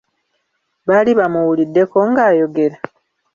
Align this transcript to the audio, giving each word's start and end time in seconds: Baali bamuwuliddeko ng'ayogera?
Baali 0.87 1.11
bamuwuliddeko 1.19 1.97
ng'ayogera? 2.09 2.77